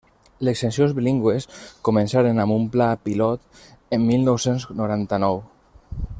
Les 0.47 0.61
Seccions 0.63 0.95
Bilingües 0.99 1.45
començaren 1.89 2.43
amb 2.45 2.57
un 2.57 2.65
pla 2.77 2.89
pilot 3.09 3.63
en 3.99 4.09
mil 4.09 4.27
nou-cents 4.31 4.67
noranta-nou. 4.81 5.43